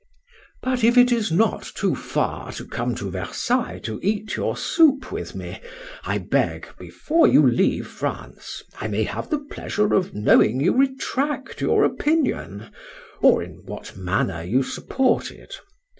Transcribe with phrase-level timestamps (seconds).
[0.63, 5.11] But if it is not too far to come to Versailles to eat your soup
[5.11, 5.61] with me,
[6.03, 11.61] I beg, before you leave France, I may have the pleasure of knowing you retract
[11.61, 15.53] your opinion,—or, in what manner you support it.